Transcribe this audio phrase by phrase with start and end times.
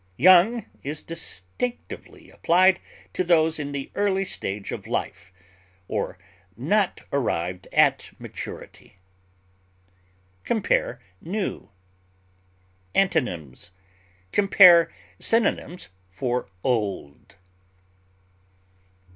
[0.17, 2.79] Young is distinctively applied
[3.13, 5.31] to those in the early stage of life
[5.87, 6.17] or
[6.57, 8.95] not arrived at maturity.
[10.43, 11.69] Compare NEW.
[12.95, 13.69] Antonyms:
[14.31, 17.35] Compare synonyms for OLD.